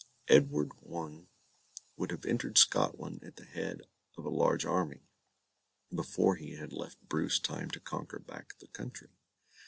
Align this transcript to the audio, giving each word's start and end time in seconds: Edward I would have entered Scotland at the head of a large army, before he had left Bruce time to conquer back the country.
Edward 0.29 0.71
I 0.91 1.27
would 1.95 2.09
have 2.09 2.25
entered 2.25 2.57
Scotland 2.57 3.23
at 3.23 3.35
the 3.35 3.45
head 3.45 3.81
of 4.17 4.25
a 4.25 4.31
large 4.31 4.65
army, 4.65 5.05
before 5.93 6.37
he 6.37 6.55
had 6.55 6.73
left 6.73 7.07
Bruce 7.07 7.37
time 7.37 7.69
to 7.69 7.79
conquer 7.79 8.17
back 8.17 8.57
the 8.57 8.67
country. 8.69 9.09